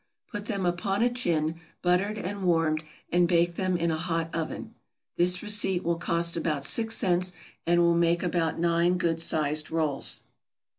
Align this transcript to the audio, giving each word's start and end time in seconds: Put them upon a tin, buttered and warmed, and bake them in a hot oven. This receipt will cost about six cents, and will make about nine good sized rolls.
Put 0.31 0.47
them 0.47 0.65
upon 0.65 1.03
a 1.03 1.11
tin, 1.11 1.59
buttered 1.83 2.17
and 2.17 2.41
warmed, 2.41 2.83
and 3.11 3.27
bake 3.27 3.53
them 3.53 3.77
in 3.77 3.91
a 3.91 3.97
hot 3.97 4.33
oven. 4.33 4.73
This 5.15 5.43
receipt 5.43 5.83
will 5.83 5.97
cost 5.99 6.35
about 6.35 6.65
six 6.65 6.95
cents, 6.97 7.33
and 7.67 7.81
will 7.81 7.93
make 7.93 8.23
about 8.23 8.57
nine 8.57 8.97
good 8.97 9.21
sized 9.21 9.69
rolls. 9.69 10.23